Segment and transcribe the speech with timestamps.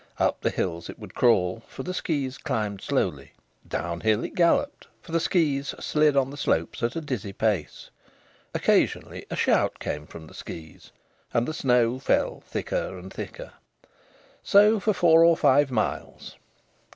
[0.17, 3.33] Up the hills it would crawl, for the skis climbed slowly.
[3.67, 7.91] Down them it galloped, for the skis slid on the slopes at a dizzy pace.
[8.55, 10.91] Occasionally a shout came from the skis.
[11.35, 13.53] And the snow fell thicker and thicker.
[14.41, 16.35] So for four or five miles.